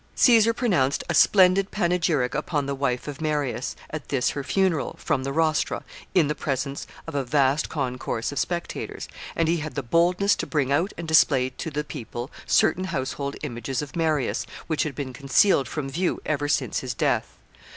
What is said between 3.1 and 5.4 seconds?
Marius, at this her funeral, from the